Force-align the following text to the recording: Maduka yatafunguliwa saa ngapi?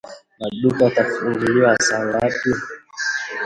Maduka 0.39 0.79
yatafunguliwa 0.85 1.71
saa 1.87 2.05
ngapi? 2.07 2.51